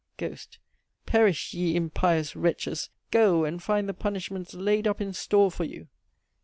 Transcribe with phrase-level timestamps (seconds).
[0.17, 0.57] "GHOST.
[1.05, 5.89] Perish ye impious wretches, go and find the punishments laid up in store for you!